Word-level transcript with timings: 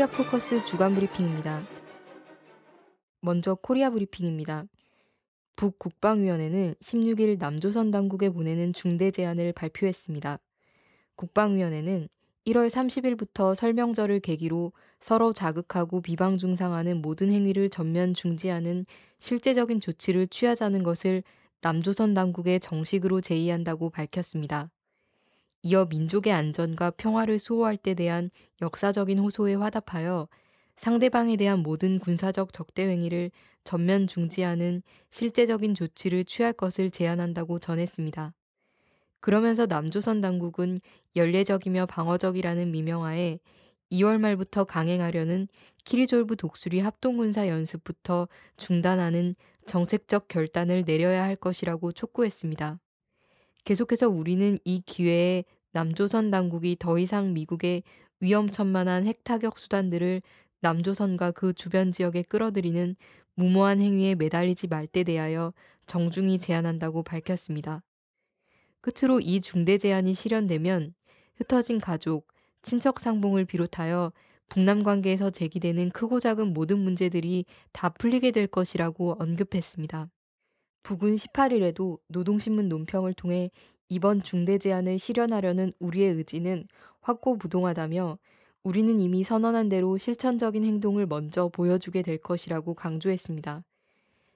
코리아 0.00 0.10
포커스 0.10 0.62
주간 0.64 0.94
브리핑입니다. 0.94 1.62
먼저 3.20 3.54
코리아 3.54 3.90
브리핑입니다. 3.90 4.64
북국방위원회는 5.56 6.76
16일 6.80 7.38
남조선 7.38 7.90
당국에 7.90 8.30
보내는 8.30 8.72
중대 8.72 9.10
제안을 9.10 9.52
발표했습니다. 9.52 10.38
국방위원회는 11.16 12.08
1월 12.46 12.70
30일부터 12.70 13.54
설명절을 13.54 14.20
계기로 14.20 14.72
서로 15.02 15.34
자극하고 15.34 16.00
비방 16.00 16.38
중상하는 16.38 17.02
모든 17.02 17.30
행위를 17.30 17.68
전면 17.68 18.14
중지하는 18.14 18.86
실제적인 19.18 19.80
조치를 19.80 20.28
취하자는 20.28 20.82
것을 20.82 21.22
남조선 21.60 22.14
당국에 22.14 22.58
정식으로 22.58 23.20
제의한다고 23.20 23.90
밝혔습니다. 23.90 24.70
이어 25.62 25.84
민족의 25.86 26.32
안전과 26.32 26.92
평화를 26.92 27.38
수호할 27.38 27.76
때 27.76 27.94
대한 27.94 28.30
역사적인 28.62 29.18
호소에 29.18 29.54
화답하여 29.54 30.28
상대방에 30.76 31.36
대한 31.36 31.60
모든 31.60 31.98
군사적 31.98 32.52
적대 32.54 32.88
행위를 32.88 33.30
전면 33.64 34.06
중지하는 34.06 34.82
실제적인 35.10 35.74
조치를 35.74 36.24
취할 36.24 36.54
것을 36.54 36.90
제안한다고 36.90 37.58
전했습니다. 37.58 38.32
그러면서 39.20 39.66
남조선 39.66 40.22
당국은 40.22 40.78
연례적이며 41.14 41.84
방어적이라는 41.86 42.70
미명하에 42.70 43.38
2월 43.92 44.18
말부터 44.18 44.64
강행하려는 44.64 45.48
키리졸브 45.84 46.36
독수리 46.36 46.80
합동군사 46.80 47.48
연습부터 47.48 48.28
중단하는 48.56 49.34
정책적 49.66 50.28
결단을 50.28 50.84
내려야 50.86 51.24
할 51.24 51.36
것이라고 51.36 51.92
촉구했습니다. 51.92 52.78
계속해서 53.64 54.08
우리는 54.08 54.58
이 54.64 54.80
기회에 54.84 55.44
남조선 55.72 56.30
당국이 56.30 56.76
더 56.78 56.98
이상 56.98 57.32
미국의 57.32 57.82
위험천만한 58.20 59.06
핵타격 59.06 59.58
수단들을 59.58 60.22
남조선과 60.60 61.32
그 61.32 61.52
주변 61.54 61.92
지역에 61.92 62.22
끌어들이는 62.22 62.96
무모한 63.34 63.80
행위에 63.80 64.14
매달리지 64.14 64.66
말 64.68 64.86
때 64.86 65.04
대하여 65.04 65.52
정중히 65.86 66.38
제안한다고 66.38 67.02
밝혔습니다. 67.02 67.82
끝으로 68.80 69.20
이 69.20 69.40
중대 69.40 69.78
제안이 69.78 70.14
실현되면 70.14 70.94
흩어진 71.36 71.80
가족, 71.80 72.28
친척 72.62 73.00
상봉을 73.00 73.44
비롯하여 73.46 74.12
북남 74.48 74.82
관계에서 74.82 75.30
제기되는 75.30 75.90
크고 75.90 76.20
작은 76.20 76.52
모든 76.52 76.78
문제들이 76.80 77.46
다 77.72 77.88
풀리게 77.90 78.32
될 78.32 78.46
것이라고 78.48 79.16
언급했습니다. 79.20 80.10
북은 80.82 81.16
18일에도 81.16 81.98
노동신문 82.08 82.68
논평을 82.68 83.14
통해 83.14 83.50
이번 83.88 84.22
중대 84.22 84.58
제안을 84.58 84.98
실현하려는 84.98 85.72
우리의 85.78 86.14
의지는 86.14 86.66
확고부동하다며 87.00 88.18
우리는 88.62 89.00
이미 89.00 89.24
선언한 89.24 89.68
대로 89.68 89.96
실천적인 89.96 90.64
행동을 90.64 91.06
먼저 91.06 91.48
보여주게 91.48 92.02
될 92.02 92.18
것이라고 92.18 92.74
강조했습니다. 92.74 93.64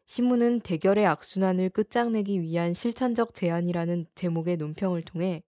신문은 0.06 0.60
대결의 0.60 1.06
악순환을 1.06 1.70
끝장내기 1.70 2.40
위한 2.42 2.74
실천적 2.74 3.34
제안이라는 3.34 4.06
제목의 4.14 4.56
논평을 4.56 5.02
통해 5.02 5.42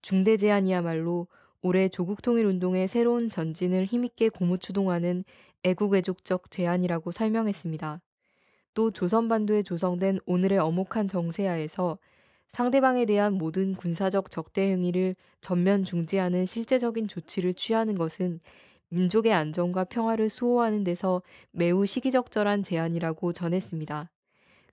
중대 0.00 0.36
제안이야말로 0.36 1.26
올해 1.62 1.88
조국 1.88 2.22
통일 2.22 2.46
운동의 2.46 2.88
새로운 2.88 3.28
전진을 3.28 3.84
힘있게 3.84 4.28
고무추동하는 4.30 5.24
애국애족적 5.62 6.50
제안이라고 6.50 7.12
설명했습니다. 7.12 8.00
또 8.74 8.90
조선 8.90 9.28
반도에 9.28 9.62
조성된 9.62 10.20
오늘의 10.26 10.58
어목한 10.58 11.08
정세하에서 11.08 11.98
상대방에 12.48 13.06
대한 13.06 13.34
모든 13.34 13.74
군사적 13.74 14.30
적대 14.30 14.70
행위를 14.72 15.16
전면 15.40 15.84
중지하는 15.84 16.44
실제적인 16.46 17.08
조치를 17.08 17.54
취하는 17.54 17.94
것은 17.96 18.40
민족의 18.90 19.32
안전과 19.32 19.84
평화를 19.84 20.28
수호하는 20.28 20.84
데서 20.84 21.22
매우 21.50 21.86
시기적절한 21.86 22.62
제안이라고 22.62 23.32
전했습니다. 23.32 24.10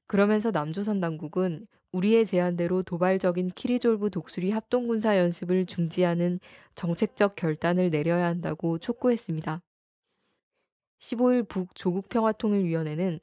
그러면서 0.08 0.52
남조선 0.52 1.00
당국은 1.00 1.68
우리의 1.94 2.26
제안대로 2.26 2.84
도발적인 2.84 3.50
키리졸브 3.56 4.10
독수리 4.10 4.52
합동군사 4.52 5.18
연습을 5.18 5.66
중지하는 5.66 6.40
정책적 6.76 7.36
결단을 7.36 7.90
내려야 7.90 8.26
한다고 8.26 8.78
촉구했습니다. 8.78 9.62
15일 11.00 11.48
북조국평화통일위원회는 11.48 13.20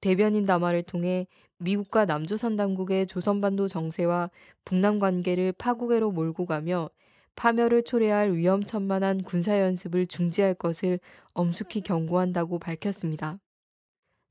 대변인 0.00 0.46
담화를 0.46 0.82
통해 0.82 1.26
미국과 1.58 2.04
남조선 2.04 2.56
당국의 2.56 3.06
조선반도 3.06 3.66
정세와 3.68 4.30
북남 4.64 4.98
관계를 4.98 5.52
파국으로 5.52 6.12
몰고 6.12 6.46
가며 6.46 6.88
파멸을 7.34 7.84
초래할 7.84 8.34
위험천만한 8.34 9.22
군사연습을 9.22 10.06
중지할 10.06 10.54
것을 10.54 10.98
엄숙히 11.34 11.80
경고한다고 11.80 12.58
밝혔습니다. 12.58 13.38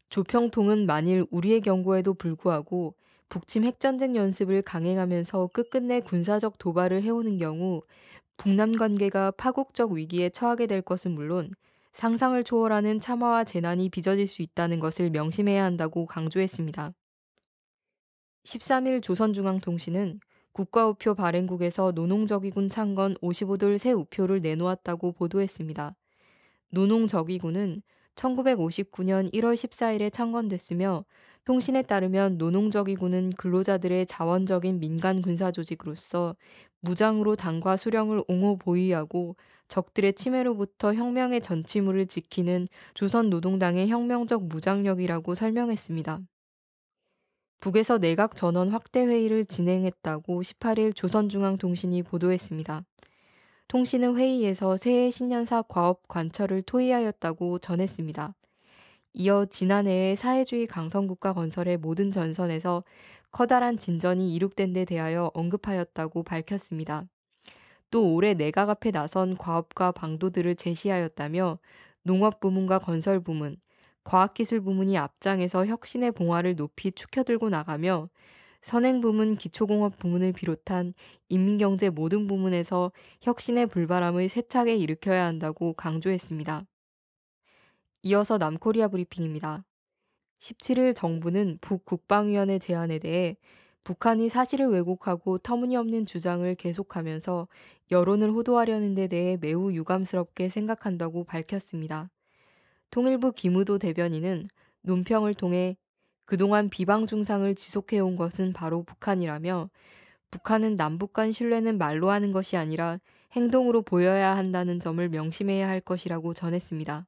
조평통은 0.09 0.85
만일 0.85 1.25
우리의 1.31 1.61
경고에도 1.61 2.13
불구하고 2.13 2.95
북침 3.29 3.65
핵전쟁 3.65 4.15
연습을 4.15 4.61
강행하면서 4.61 5.47
끝끝내 5.47 5.99
군사적 5.99 6.57
도발을 6.57 7.01
해오는 7.01 7.37
경우 7.37 7.81
북남 8.37 8.73
관계가 8.73 9.31
파국적 9.31 9.91
위기에 9.91 10.29
처하게 10.29 10.67
될 10.67 10.81
것은 10.81 11.11
물론 11.11 11.51
상상을 11.93 12.41
초월하는 12.43 12.99
참화와 12.99 13.43
재난이 13.43 13.89
빚어질 13.89 14.27
수 14.27 14.41
있다는 14.41 14.79
것을 14.79 15.09
명심해야 15.09 15.63
한다고 15.63 16.05
강조했습니다. 16.05 16.93
13일 18.43 19.01
조선중앙통신은 19.01 20.19
국가우표 20.53 21.13
발행국에서 21.15 21.91
노농적이군 21.91 22.69
창건 22.69 23.15
55돌 23.15 23.77
새 23.77 23.91
우표를 23.91 24.41
내놓았다고 24.41 25.11
보도했습니다. 25.11 25.95
노농적이군은 26.71 27.81
1959년 28.15 29.31
1월 29.33 29.53
14일에 29.53 30.11
창건됐으며 30.11 31.05
통신에 31.45 31.81
따르면 31.83 32.37
노농적이군은 32.37 33.33
근로자들의 33.37 34.05
자원적인 34.07 34.79
민간 34.79 35.21
군사 35.21 35.51
조직으로서 35.51 36.35
무장으로 36.81 37.35
당과 37.35 37.77
수령을 37.77 38.23
옹호 38.27 38.57
보위하고 38.57 39.35
적들의 39.67 40.13
침해로부터 40.13 40.93
혁명의 40.93 41.41
전치물을 41.41 42.07
지키는 42.07 42.67
조선 42.93 43.29
노동당의 43.29 43.89
혁명적 43.89 44.45
무장력이라고 44.45 45.35
설명했습니다. 45.35 46.19
북에서 47.59 47.97
내각 47.97 48.35
전원 48.35 48.69
확대 48.69 49.03
회의를 49.05 49.45
진행했다고 49.45 50.41
18일 50.41 50.95
조선중앙통신이 50.95 52.03
보도했습니다. 52.03 52.83
통신은 53.67 54.15
회의에서 54.15 54.77
새해 54.77 55.09
신년사 55.09 55.63
과업 55.63 56.07
관철을 56.07 56.61
토의하였다고 56.61 57.59
전했습니다. 57.59 58.33
이어 59.13 59.45
지난해에 59.45 60.15
사회주의 60.15 60.67
강성국가 60.67 61.33
건설의 61.33 61.77
모든 61.77 62.11
전선에서 62.11 62.83
커다란 63.31 63.77
진전이 63.77 64.33
이룩된 64.35 64.73
데 64.73 64.85
대하여 64.85 65.31
언급하였다고 65.33 66.23
밝혔습니다. 66.23 67.07
또 67.89 68.13
올해 68.13 68.33
내각 68.33 68.69
앞에 68.69 68.91
나선 68.91 69.37
과업과 69.37 69.91
방도들을 69.91 70.55
제시하였다며 70.55 71.59
농업부문과 72.03 72.79
건설부문, 72.79 73.57
과학기술부문이 74.03 74.97
앞장에서 74.97 75.65
혁신의 75.65 76.13
봉화를 76.13 76.55
높이 76.55 76.91
축혀들고 76.91 77.49
나가며 77.49 78.09
선행부문, 78.61 79.33
기초공업 79.33 79.97
부문을 79.97 80.33
비롯한 80.33 80.93
인민경제 81.29 81.89
모든 81.89 82.27
부문에서 82.27 82.91
혁신의 83.21 83.67
불바람을 83.67 84.29
세차게 84.29 84.75
일으켜야 84.75 85.25
한다고 85.25 85.73
강조했습니다. 85.73 86.65
이어서 88.03 88.37
남코리아 88.37 88.87
브리핑입니다. 88.87 89.65
17일 90.39 90.95
정부는 90.95 91.57
북국방위원회 91.61 92.59
제안에 92.59 92.99
대해 92.99 93.37
북한이 93.87 94.27
사실을 94.27 94.67
왜곡하고 94.67 95.37
터무니없는 95.37 96.05
주장을 96.05 96.53
계속하면서 96.55 97.47
여론을 97.89 98.31
호도하려는 98.31 98.95
데 98.95 99.07
대해 99.07 99.37
매우 99.39 99.71
유감스럽게 99.71 100.49
생각한다고 100.49 101.23
밝혔습니다. 101.23 102.09
통일부 102.91 103.31
김우도 103.31 103.77
대변인은 103.77 104.49
논평을 104.81 105.35
통해 105.35 105.77
그동안 106.25 106.67
비방 106.69 107.05
중상을 107.05 107.55
지속해온 107.55 108.17
것은 108.17 108.51
바로 108.51 108.83
북한이라며 108.83 109.69
북한은 110.31 110.75
남북 110.75 111.13
간 111.13 111.31
신뢰는 111.31 111.77
말로 111.77 112.09
하는 112.09 112.33
것이 112.33 112.57
아니라 112.57 112.99
행동으로 113.31 113.83
보여야 113.83 114.35
한다는 114.35 114.81
점을 114.81 115.07
명심해야 115.07 115.65
할 115.65 115.79
것이라고 115.79 116.33
전했습니다. 116.33 117.07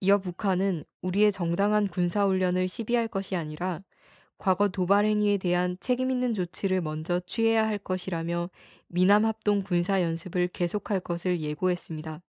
이어 0.00 0.18
북한은 0.18 0.82
우리의 1.02 1.30
정당한 1.30 1.86
군사훈련을 1.86 2.66
시비할 2.66 3.06
것이 3.06 3.36
아니라 3.36 3.84
과거 4.40 4.68
도발 4.68 5.04
행위에 5.04 5.36
대한 5.36 5.76
책임 5.80 6.10
있는 6.10 6.32
조치를 6.32 6.80
먼저 6.80 7.20
취해야 7.26 7.68
할 7.68 7.76
것이라며 7.76 8.48
미남 8.88 9.26
합동 9.26 9.62
군사 9.62 10.00
연습을 10.00 10.48
계속할 10.48 11.00
것을 11.00 11.42
예고했습니다. 11.42 12.22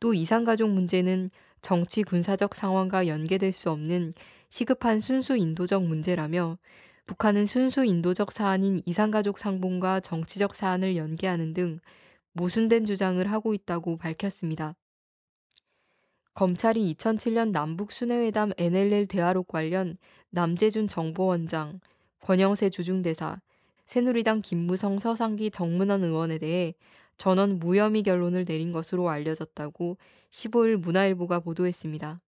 또 0.00 0.12
이산가족 0.12 0.68
문제는 0.68 1.30
정치 1.62 2.02
군사적 2.02 2.54
상황과 2.54 3.06
연계될 3.06 3.52
수 3.52 3.70
없는 3.70 4.12
시급한 4.50 5.00
순수 5.00 5.38
인도적 5.38 5.82
문제라며 5.82 6.58
북한은 7.06 7.46
순수 7.46 7.86
인도적 7.86 8.30
사안인 8.30 8.82
이산가족 8.84 9.38
상봉과 9.38 10.00
정치적 10.00 10.54
사안을 10.54 10.96
연계하는 10.96 11.54
등 11.54 11.80
모순된 12.34 12.84
주장을 12.84 13.26
하고 13.32 13.54
있다고 13.54 13.96
밝혔습니다. 13.96 14.76
검찰이 16.38 16.94
2007년 16.94 17.50
남북 17.50 17.90
순회회담 17.90 18.52
NLL 18.56 19.06
대화록 19.08 19.48
관련 19.48 19.98
남재준 20.30 20.86
정보원장, 20.86 21.80
권영세 22.20 22.70
주중대사, 22.70 23.40
새누리당 23.86 24.42
김무성 24.42 25.00
서상기 25.00 25.50
정문원 25.50 26.04
의원에 26.04 26.38
대해 26.38 26.74
전원 27.16 27.58
무혐의 27.58 28.04
결론을 28.04 28.44
내린 28.44 28.70
것으로 28.70 29.08
알려졌다고 29.08 29.96
15일 30.30 30.76
문화일보가 30.76 31.40
보도했습니다. 31.40 32.20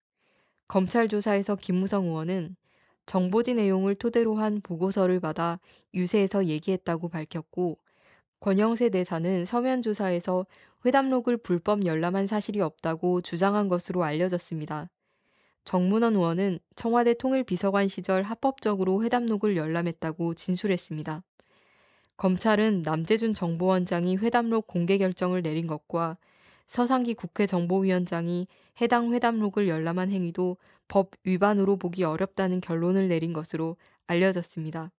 검찰 0.67 1.07
조사에서 1.07 1.55
김무성 1.55 2.05
의원은 2.05 2.55
정보지 3.05 3.53
내용을 3.53 3.93
토대로 3.93 4.37
한 4.37 4.59
보고서를 4.61 5.19
받아 5.19 5.59
유세에서 5.93 6.47
얘기했다고 6.47 7.09
밝혔고 7.09 7.77
권영세 8.39 8.89
대사는 8.89 9.45
서면 9.45 9.81
조사에서 9.81 10.45
회담록을 10.85 11.37
불법 11.37 11.85
열람한 11.85 12.27
사실이 12.27 12.61
없다고 12.61 13.21
주장한 13.21 13.67
것으로 13.67 14.03
알려졌습니다. 14.03 14.89
정문원 15.65 16.15
의원은 16.15 16.59
청와대 16.75 17.13
통일비서관 17.13 17.87
시절 17.87 18.23
합법적으로 18.23 19.03
회담록을 19.03 19.57
열람했다고 19.57 20.35
진술했습니다. 20.35 21.21
검찰은 22.17 22.83
남재준 22.83 23.33
정보원장이 23.33 24.17
회담록 24.17 24.67
공개 24.67 24.97
결정을 24.97 25.41
내린 25.41 25.67
것과 25.67 26.17
서상기 26.67 27.15
국회 27.15 27.45
정보위원장이 27.45 28.47
해당 28.81 29.13
회담록을 29.13 29.67
열람한 29.67 30.09
행위도 30.09 30.57
법 30.87 31.11
위반으로 31.23 31.77
보기 31.77 32.03
어렵다는 32.03 32.61
결론을 32.61 33.07
내린 33.07 33.33
것으로 33.33 33.75
알려졌습니다. 34.07 34.91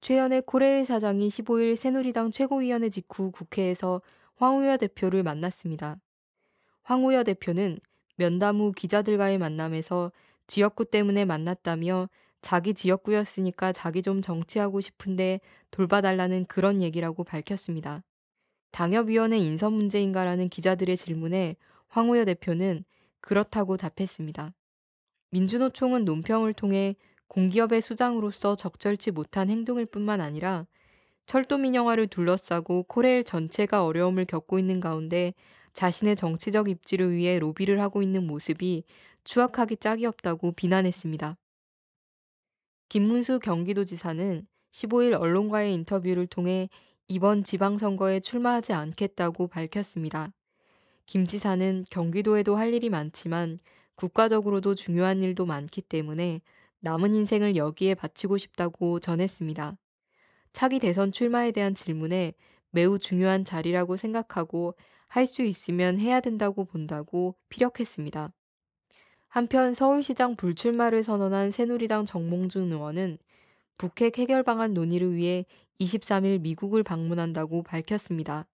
최연의 0.00 0.42
코레일 0.46 0.84
사장이 0.84 1.28
15일 1.28 1.74
새누리당 1.76 2.30
최고위원회 2.30 2.88
직후 2.88 3.30
국회에서 3.30 4.00
황우여 4.36 4.76
대표를 4.76 5.22
만났습니다. 5.22 5.98
황우여 6.84 7.24
대표는 7.24 7.78
면담 8.16 8.60
후 8.60 8.72
기자들과의 8.72 9.38
만남에서 9.38 10.12
지역구 10.46 10.84
때문에 10.84 11.24
만났다며 11.24 12.08
자기 12.40 12.72
지역구였으니까 12.74 13.72
자기 13.72 14.00
좀 14.00 14.22
정치하고 14.22 14.80
싶은데 14.80 15.40
돌봐달라는 15.70 16.46
그런 16.46 16.80
얘기라고 16.80 17.24
밝혔습니다. 17.24 18.04
당협위원회 18.70 19.38
인선 19.38 19.72
문제인가라는 19.72 20.48
기자들의 20.48 20.96
질문에 20.96 21.56
황우여 21.88 22.24
대표는 22.24 22.84
그렇다고 23.20 23.76
답했습니다. 23.76 24.54
민주노총은 25.30 26.04
논평을 26.04 26.54
통해 26.54 26.96
공기업의 27.28 27.80
수장으로서 27.80 28.56
적절치 28.56 29.12
못한 29.12 29.50
행동일 29.50 29.86
뿐만 29.86 30.20
아니라 30.20 30.66
철도 31.26 31.58
민영화를 31.58 32.06
둘러싸고 32.06 32.84
코레일 32.84 33.22
전체가 33.22 33.84
어려움을 33.84 34.24
겪고 34.24 34.58
있는 34.58 34.80
가운데 34.80 35.34
자신의 35.74 36.16
정치적 36.16 36.68
입지를 36.68 37.12
위해 37.12 37.38
로비를 37.38 37.80
하고 37.80 38.02
있는 38.02 38.26
모습이 38.26 38.84
추악하기 39.24 39.76
짝이 39.76 40.06
없다고 40.06 40.52
비난했습니다. 40.52 41.36
김문수 42.88 43.40
경기도지사는 43.40 44.46
15일 44.72 45.20
언론과의 45.20 45.74
인터뷰를 45.74 46.26
통해 46.26 46.70
이번 47.08 47.44
지방선거에 47.44 48.20
출마하지 48.20 48.72
않겠다고 48.72 49.48
밝혔습니다. 49.48 50.32
김 51.04 51.26
지사는 51.26 51.84
경기도에도 51.90 52.56
할 52.56 52.72
일이 52.72 52.88
많지만 52.88 53.58
국가적으로도 53.94 54.74
중요한 54.74 55.22
일도 55.22 55.46
많기 55.46 55.82
때문에 55.82 56.40
남은 56.80 57.14
인생을 57.14 57.56
여기에 57.56 57.94
바치고 57.94 58.38
싶다고 58.38 59.00
전했습니다. 59.00 59.76
차기 60.52 60.78
대선 60.78 61.12
출마에 61.12 61.52
대한 61.52 61.74
질문에 61.74 62.34
매우 62.70 62.98
중요한 62.98 63.44
자리라고 63.44 63.96
생각하고 63.96 64.74
할 65.08 65.26
수 65.26 65.42
있으면 65.42 65.98
해야 65.98 66.20
된다고 66.20 66.64
본다고 66.64 67.34
피력했습니다. 67.48 68.30
한편 69.28 69.74
서울시장 69.74 70.36
불출마를 70.36 71.02
선언한 71.02 71.50
새누리당 71.50 72.04
정몽준 72.06 72.72
의원은 72.72 73.18
북핵 73.78 74.18
해결 74.18 74.42
방안 74.42 74.74
논의를 74.74 75.14
위해 75.14 75.46
23일 75.80 76.40
미국을 76.40 76.82
방문한다고 76.82 77.62
밝혔습니다. 77.62 78.46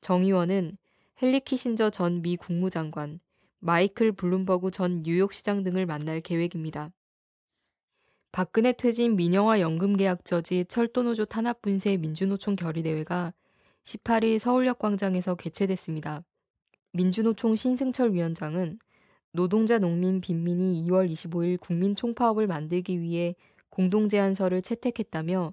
정 0.00 0.24
의원은 0.24 0.78
헨리 1.22 1.40
키신저 1.40 1.90
전 1.90 2.22
미 2.22 2.36
국무장관, 2.36 3.20
마이클 3.60 4.12
블룸버그 4.12 4.70
전 4.70 5.02
뉴욕시장 5.02 5.62
등을 5.62 5.86
만날 5.86 6.20
계획입니다. 6.20 6.92
박근혜 8.38 8.70
퇴진 8.70 9.16
민영화 9.16 9.58
연금 9.58 9.96
계약 9.96 10.24
저지 10.24 10.64
철도노조 10.66 11.24
탄압 11.24 11.60
분쇄 11.60 11.96
민주노총 11.96 12.54
결의대회가 12.54 13.32
18일 13.82 14.38
서울역 14.38 14.78
광장에서 14.78 15.34
개최됐습니다. 15.34 16.22
민주노총 16.92 17.56
신승철 17.56 18.12
위원장은 18.12 18.78
노동자 19.32 19.80
농민 19.80 20.20
빈민이 20.20 20.84
2월 20.84 21.10
25일 21.10 21.58
국민 21.58 21.96
총파업을 21.96 22.46
만들기 22.46 23.00
위해 23.00 23.34
공동 23.70 24.08
제안서를 24.08 24.62
채택했다며 24.62 25.52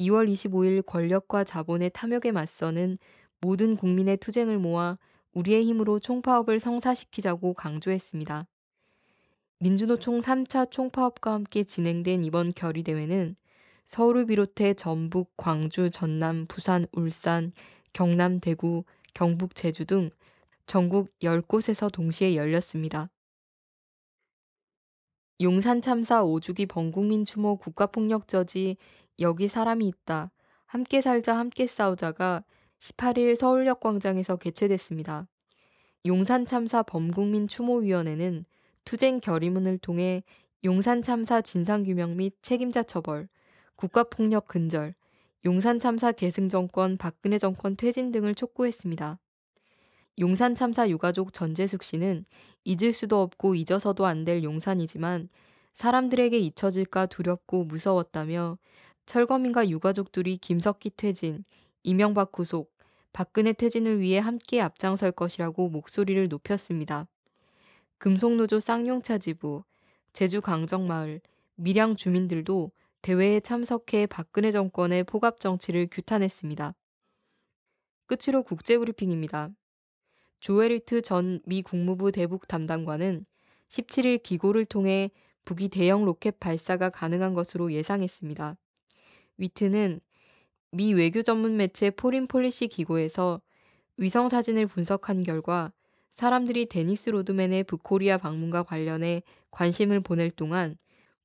2월 0.00 0.30
25일 0.30 0.84
권력과 0.84 1.44
자본의 1.44 1.88
탐욕에 1.94 2.32
맞서는 2.32 2.98
모든 3.40 3.76
국민의 3.76 4.18
투쟁을 4.18 4.58
모아 4.58 4.98
우리의 5.32 5.64
힘으로 5.64 5.98
총파업을 5.98 6.60
성사시키자고 6.60 7.54
강조했습니다. 7.54 8.46
민주노총 9.62 10.20
3차 10.20 10.70
총파업과 10.70 11.34
함께 11.34 11.64
진행된 11.64 12.24
이번 12.24 12.48
결의대회는 12.48 13.36
서울을 13.84 14.24
비롯해 14.24 14.72
전북, 14.72 15.36
광주, 15.36 15.90
전남, 15.90 16.46
부산, 16.46 16.86
울산, 16.92 17.52
경남, 17.92 18.40
대구, 18.40 18.84
경북, 19.12 19.54
제주 19.54 19.84
등 19.84 20.08
전국 20.64 21.10
10곳에서 21.20 21.92
동시에 21.92 22.36
열렸습니다. 22.36 23.10
용산 25.42 25.82
참사 25.82 26.22
5주기 26.22 26.66
범국민 26.66 27.26
추모 27.26 27.56
국가폭력 27.56 28.28
저지 28.28 28.78
여기 29.18 29.46
사람이 29.46 29.86
있다. 29.86 30.30
함께 30.64 31.02
살자 31.02 31.36
함께 31.36 31.66
싸우자가 31.66 32.44
18일 32.78 33.36
서울역 33.36 33.80
광장에서 33.80 34.36
개최됐습니다. 34.36 35.28
용산 36.06 36.46
참사 36.46 36.82
범국민 36.82 37.46
추모위원회는 37.46 38.46
투쟁 38.84 39.20
결의문을 39.20 39.78
통해 39.78 40.22
용산 40.64 41.02
참사 41.02 41.40
진상 41.40 41.84
규명 41.84 42.16
및 42.16 42.34
책임자 42.42 42.82
처벌, 42.82 43.28
국가 43.76 44.04
폭력 44.04 44.46
근절, 44.46 44.94
용산 45.44 45.78
참사 45.78 46.12
계승 46.12 46.48
정권 46.48 46.96
박근혜 46.98 47.38
정권 47.38 47.76
퇴진 47.76 48.12
등을 48.12 48.34
촉구했습니다. 48.34 49.18
용산 50.18 50.54
참사 50.54 50.88
유가족 50.88 51.32
전재숙 51.32 51.82
씨는 51.82 52.24
잊을 52.64 52.92
수도 52.92 53.22
없고 53.22 53.54
잊어서도 53.54 54.06
안 54.06 54.24
될 54.24 54.42
용산이지만 54.44 55.28
사람들에게 55.74 56.38
잊혀질까 56.38 57.06
두렵고 57.06 57.64
무서웠다며 57.64 58.58
철거민과 59.06 59.68
유가족들이 59.68 60.36
김석기 60.36 60.90
퇴진, 60.96 61.44
이명박 61.82 62.32
구속, 62.32 62.72
박근혜 63.12 63.52
퇴진을 63.52 64.00
위해 64.00 64.18
함께 64.18 64.60
앞장설 64.60 65.12
것이라고 65.12 65.68
목소리를 65.70 66.28
높였습니다. 66.28 67.08
금속노조 68.00 68.60
쌍용차 68.60 69.18
지부, 69.18 69.62
제주 70.14 70.40
강정마을, 70.40 71.20
밀양 71.56 71.96
주민들도 71.96 72.72
대회에 73.02 73.40
참석해 73.40 74.06
박근혜 74.06 74.50
정권의 74.50 75.04
포갑 75.04 75.38
정치를 75.38 75.86
규탄했습니다. 75.90 76.74
끝으로 78.06 78.42
국제브리핑입니다. 78.42 79.50
조엘 80.40 80.68
위트 80.68 81.02
전 81.02 81.42
미 81.44 81.60
국무부 81.60 82.10
대북 82.10 82.48
담당관은 82.48 83.26
17일 83.68 84.22
기고를 84.22 84.64
통해 84.64 85.10
북이 85.44 85.68
대형 85.68 86.06
로켓 86.06 86.40
발사가 86.40 86.88
가능한 86.88 87.34
것으로 87.34 87.70
예상했습니다. 87.70 88.56
위트는 89.36 90.00
미 90.70 90.94
외교 90.94 91.20
전문 91.20 91.58
매체 91.58 91.90
포린 91.90 92.26
폴리시 92.26 92.68
기고에서 92.68 93.42
위성 93.98 94.30
사진을 94.30 94.68
분석한 94.68 95.22
결과 95.22 95.74
사람들이 96.12 96.66
데니스 96.66 97.10
로드맨의 97.10 97.64
북코리아 97.64 98.18
방문과 98.18 98.62
관련해 98.62 99.22
관심을 99.50 100.00
보낼 100.00 100.30
동안 100.30 100.76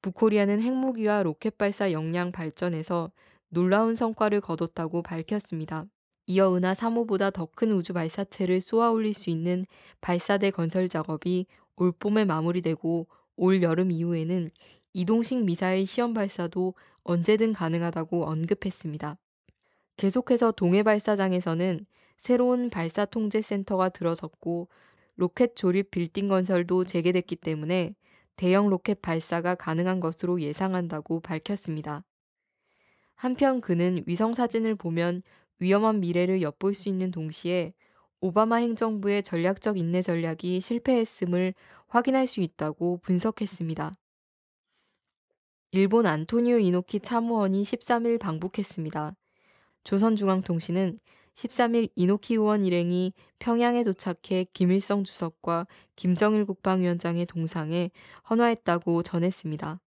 북코리아는 0.01 0.61
핵무기와 0.61 1.23
로켓 1.23 1.57
발사 1.57 1.91
역량 1.91 2.31
발전에서 2.31 3.11
놀라운 3.49 3.95
성과를 3.95 4.41
거뒀다고 4.41 5.01
밝혔습니다. 5.01 5.85
이어 6.27 6.55
은하 6.55 6.73
3호보다 6.73 7.31
더 7.31 7.47
큰 7.47 7.71
우주 7.71 7.93
발사체를 7.93 8.61
쏘아 8.61 8.91
올릴 8.91 9.13
수 9.13 9.29
있는 9.29 9.65
발사대 10.01 10.51
건설 10.51 10.89
작업이 10.89 11.45
올 11.75 11.91
봄에 11.91 12.25
마무리되고 12.25 13.07
올 13.37 13.61
여름 13.61 13.91
이후에는 13.91 14.49
이동식 14.93 15.43
미사일 15.43 15.85
시험 15.85 16.13
발사도 16.13 16.73
언제든 17.03 17.53
가능하다고 17.53 18.25
언급했습니다. 18.25 19.17
계속해서 19.97 20.51
동해 20.51 20.83
발사장에서는 20.83 21.85
새로운 22.17 22.69
발사 22.69 23.05
통제 23.05 23.41
센터가 23.41 23.89
들어섰고 23.89 24.69
로켓 25.15 25.55
조립 25.55 25.91
빌딩 25.91 26.27
건설도 26.27 26.85
재개됐기 26.85 27.37
때문에 27.37 27.95
대형 28.35 28.69
로켓 28.69 29.01
발사가 29.01 29.55
가능한 29.55 29.99
것으로 29.99 30.41
예상한다고 30.41 31.21
밝혔습니다. 31.21 32.03
한편 33.15 33.61
그는 33.61 34.03
위성 34.07 34.33
사진을 34.33 34.75
보면 34.75 35.21
위험한 35.59 36.01
미래를 36.01 36.41
엿볼 36.41 36.73
수 36.73 36.89
있는 36.89 37.11
동시에 37.11 37.73
오바마 38.19 38.57
행정부의 38.57 39.23
전략적 39.23 39.77
인내 39.77 40.01
전략이 40.01 40.59
실패했음을 40.59 41.53
확인할 41.87 42.27
수 42.27 42.41
있다고 42.41 42.97
분석했습니다. 43.03 43.95
일본 45.71 46.05
안토니오 46.05 46.59
이노키 46.59 47.01
참의원이 47.01 47.63
13일 47.63 48.19
방북했습니다. 48.19 49.15
조선중앙통신은 49.83 50.99
13일 51.35 51.89
이노키 51.95 52.35
의원 52.35 52.65
일행이 52.65 53.13
평양에 53.39 53.83
도착해 53.83 54.47
김일성 54.53 55.03
주석과 55.03 55.67
김정일 55.95 56.45
국방위원장의 56.45 57.25
동상에 57.25 57.91
헌화했다고 58.29 59.03
전했습니다. 59.03 59.81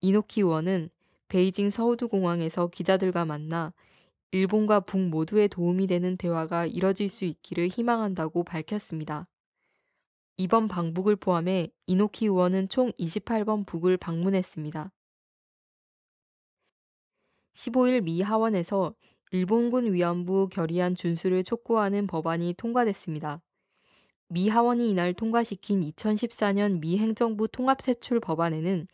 이노키 0.00 0.40
의원은 0.40 0.90
베이징 1.28 1.70
서우두 1.70 2.08
공항에서 2.08 2.66
기자들과 2.66 3.24
만나 3.24 3.72
일본과 4.32 4.80
북 4.80 4.98
모두에 4.98 5.46
도움이 5.46 5.86
되는 5.86 6.16
대화가 6.16 6.66
이뤄질 6.66 7.08
수 7.08 7.24
있기를 7.24 7.68
희망한다고 7.68 8.42
밝혔습니다. 8.44 9.28
이번 10.36 10.66
방북을 10.66 11.16
포함해 11.16 11.68
이노키 11.86 12.26
의원은 12.26 12.68
총 12.68 12.90
28번 12.92 13.66
북을 13.66 13.98
방문했습니다. 13.98 14.90
15일 17.54 18.02
미 18.02 18.22
하원에서 18.22 18.94
일본군 19.34 19.94
위안부 19.94 20.50
결의안 20.52 20.94
준수를 20.94 21.42
촉구하는 21.42 22.06
법안이 22.06 22.52
통과됐습니다. 22.52 23.40
미 24.28 24.50
하원이 24.50 24.90
이날 24.90 25.14
통과시킨 25.14 25.80
2014년 25.80 26.80
미 26.80 26.98
행정부 26.98 27.48
통합세출 27.48 28.20
법안에는 28.20 28.86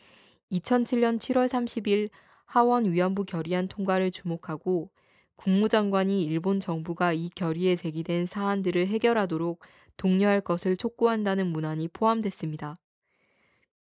2007년 0.53 1.19
7월 1.19 1.49
30일 1.49 2.11
하원 2.45 2.93
위안부 2.93 3.25
결의안 3.25 3.67
통과를 3.67 4.13
주목하고 4.13 4.91
국무장관이 5.35 6.23
일본 6.23 6.61
정부가 6.61 7.13
이 7.13 7.31
결의에 7.31 7.75
제기된 7.75 8.27
사안들을 8.27 8.87
해결하도록 8.87 9.59
독려할 9.97 10.41
것을 10.43 10.77
촉구한다는 10.77 11.49
문안이 11.49 11.89
포함됐습니다. 11.89 12.79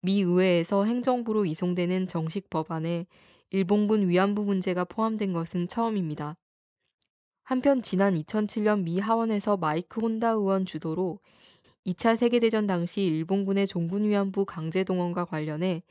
미 0.01 0.23
의회에서 0.23 0.87
행정부로 0.87 1.45
이송되는 1.45 2.07
정식 2.07 2.49
법안에 2.49 3.07
일본군 3.51 4.09
위안부 4.09 4.45
문제가 4.45 4.87
포함된 4.87 5.35
것은 5.35 5.69
처음입니다. 5.69 6.39
한편 7.47 7.81
지난 7.81 8.15
2007년 8.15 8.83
미 8.83 8.99
하원에서 8.99 9.57
마이크 9.57 10.00
혼다 10.00 10.31
의원 10.31 10.67
주도로 10.67 11.21
2차 11.87 12.17
세계대전 12.17 12.67
당시 12.67 13.05
일본군의 13.05 13.69
종군 13.69 14.03
위안부 14.03 14.47
강제 14.47 14.83
동원과 14.83 15.26
관련해 15.26 15.85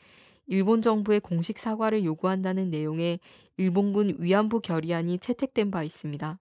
일본 0.48 0.82
정부의 0.82 1.22
공식 1.22 1.58
사과를 1.58 2.04
요구한다는 2.04 2.72
내용의 2.72 3.22
일본군 3.56 4.18
위안부 4.20 4.60
결의안이 4.60 5.20
채택된 5.20 5.72
바 5.72 5.84
있습니다. 5.84 6.38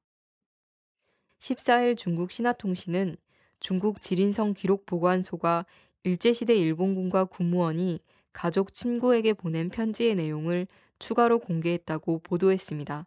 14일 1.38 1.96
중국 1.96 2.32
신화통신은 2.32 3.16
중국 3.60 4.00
지린성 4.00 4.54
기록보관소가 4.54 5.64
일제시대 6.02 6.56
일본군과 6.56 7.26
군무원이 7.26 8.00
가족 8.32 8.72
친구에게 8.72 9.32
보낸 9.32 9.68
편지의 9.68 10.16
내용을 10.16 10.66
추가로 10.98 11.38
공개했다고 11.38 12.18
보도했습니다. 12.24 13.06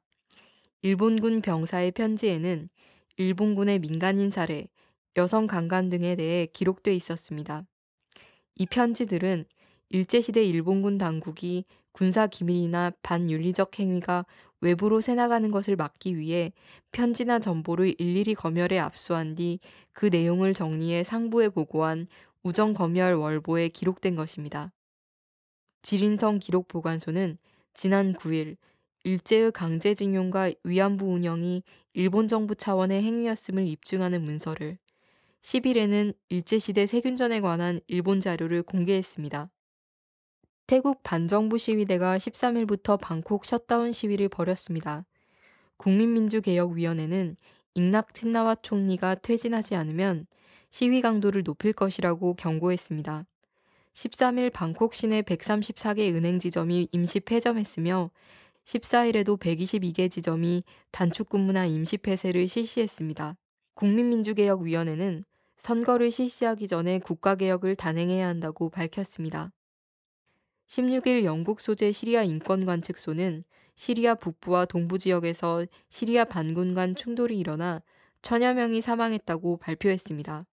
일본군 0.81 1.41
병사의 1.41 1.91
편지에는 1.91 2.69
일본군의 3.17 3.79
민간인 3.79 4.29
살해, 4.29 4.67
여성 5.15 5.47
강간 5.47 5.89
등에 5.89 6.15
대해 6.15 6.45
기록돼 6.45 6.93
있었습니다. 6.95 7.65
이 8.55 8.65
편지들은 8.65 9.45
일제시대 9.89 10.43
일본군 10.43 10.97
당국이 10.97 11.65
군사 11.91 12.27
기밀이나 12.27 12.91
반윤리적 13.01 13.79
행위가 13.79 14.25
외부로 14.61 15.01
새나가는 15.01 15.49
것을 15.51 15.75
막기 15.75 16.17
위해 16.17 16.51
편지나 16.91 17.39
정보를 17.39 17.95
일일이 17.99 18.35
검열해 18.35 18.79
압수한 18.79 19.35
뒤 19.35 19.59
그 19.97 20.05
내용을 20.05 20.53
정리해 20.53 21.03
상부에 21.03 21.49
보고한 21.49 22.05
우정 22.43 22.75
검열 22.75 23.15
월보에 23.15 23.69
기록된 23.69 24.15
것입니다. 24.15 24.71
지린성 25.81 26.37
기록보관소는 26.37 27.39
지난 27.73 28.13
9일 28.13 28.57
일제의 29.07 29.53
강제징용과 29.53 30.51
위안부 30.65 31.05
운영이 31.05 31.63
일본 31.93 32.27
정부 32.27 32.55
차원의 32.55 33.01
행위였음을 33.03 33.65
입증하는 33.65 34.21
문서를 34.21 34.77
10일에는 35.41 36.13
일제시대 36.27 36.85
세균전에 36.87 37.39
관한 37.39 37.79
일본 37.87 38.19
자료를 38.19 38.63
공개했습니다. 38.63 39.49
태국 40.67 41.03
반정부 41.03 41.57
시위대가 41.57 42.17
13일부터 42.17 42.99
방콕 42.99 43.45
셧다운 43.45 43.93
시위를 43.93 44.27
벌였습니다. 44.27 45.05
국민민주개혁위원회는 45.77 47.37
익낙 47.75 48.13
친나와 48.13 48.55
총리가 48.55 49.15
퇴진하지 49.15 49.75
않으면 49.75 50.27
시위 50.69 50.99
강도를 50.99 51.43
높일 51.43 51.71
것이라고 51.71 52.33
경고했습니다. 52.33 53.25
13일 53.93 54.51
방콕 54.51 54.93
시내 54.93 55.21
134개 55.21 56.13
은행 56.13 56.39
지점이 56.39 56.89
임시 56.91 57.21
폐점했으며 57.21 58.11
14일에도 58.67 59.39
122개 59.39 60.11
지점이 60.11 60.63
단축 60.91 61.29
근무나 61.29 61.65
임시 61.65 61.97
폐쇄를 61.97 62.49
실시했습니다. 62.49 63.37
국민민주개혁위원회는 63.75 65.23
선거를 65.57 66.11
실시하기 66.11 66.67
전에 66.67 66.99
국가개혁을 66.99 67.77
단행해야 67.77 68.27
한다고 68.27 68.69
밝혔습니다. 68.69 69.53
16일 70.67 71.23
영국 71.23 71.61
소재 71.61 71.93
시리아 71.93 72.23
인권관측소는 72.23 73.45
시리아 73.75 74.15
북부와 74.15 74.65
동부 74.65 74.97
지역에서 74.97 75.65
시리아 75.89 76.25
반군 76.25 76.73
간 76.73 76.93
충돌이 76.93 77.39
일어나 77.39 77.81
천여 78.21 78.53
명이 78.53 78.81
사망했다고 78.81 79.57
발표했습니다. 79.57 80.45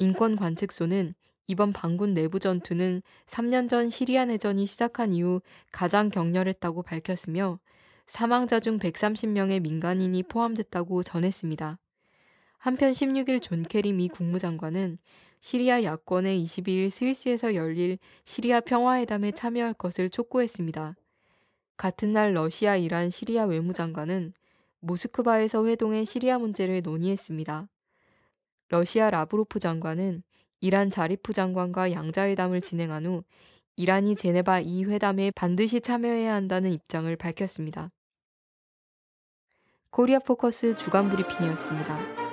인권관측소는 0.00 1.14
이번 1.46 1.72
반군 1.72 2.14
내부 2.14 2.40
전투는 2.40 3.02
3년 3.26 3.68
전 3.68 3.90
시리아 3.90 4.24
내전이 4.24 4.64
시작한 4.66 5.12
이후 5.12 5.42
가장 5.70 6.08
격렬했다고 6.08 6.82
밝혔으며 6.82 7.58
사망자 8.06 8.60
중 8.60 8.78
130명의 8.78 9.60
민간인이 9.60 10.22
포함됐다고 10.24 11.02
전했습니다. 11.02 11.78
한편 12.58 12.92
16일 12.92 13.42
존 13.42 13.62
케리 13.62 13.92
미 13.92 14.08
국무장관은 14.08 14.96
시리아 15.40 15.82
야권의 15.82 16.42
22일 16.42 16.88
스위스에서 16.88 17.54
열릴 17.54 17.98
시리아 18.24 18.60
평화회담에 18.60 19.32
참여할 19.32 19.74
것을 19.74 20.08
촉구했습니다. 20.08 20.96
같은 21.76 22.12
날 22.14 22.34
러시아 22.34 22.76
이란 22.76 23.10
시리아 23.10 23.44
외무장관은 23.44 24.32
모스크바에서 24.80 25.66
회동해 25.66 26.06
시리아 26.06 26.38
문제를 26.38 26.80
논의했습니다. 26.80 27.68
러시아 28.68 29.10
라브로프 29.10 29.58
장관은 29.58 30.22
이란 30.64 30.88
자리프 30.88 31.34
장관과 31.34 31.92
양자회담을 31.92 32.62
진행한 32.62 33.04
후 33.04 33.22
이란이 33.76 34.16
제네바 34.16 34.60
이 34.60 34.84
회담에 34.84 35.30
반드시 35.32 35.82
참여해야 35.82 36.32
한다는 36.32 36.72
입장을 36.72 37.14
밝혔습니다. 37.16 37.90
코리아 39.90 40.20
포커스 40.20 40.74
주간 40.76 41.10
브리핑이었습니다. 41.10 42.23